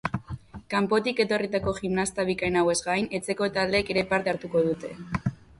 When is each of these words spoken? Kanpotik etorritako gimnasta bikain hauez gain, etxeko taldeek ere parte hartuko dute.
Kanpotik 0.73 1.21
etorritako 1.23 1.75
gimnasta 1.79 2.27
bikain 2.31 2.59
hauez 2.63 2.77
gain, 2.89 3.07
etxeko 3.19 3.53
taldeek 3.59 3.95
ere 3.97 4.07
parte 4.15 4.33
hartuko 4.35 4.69
dute. 4.71 4.95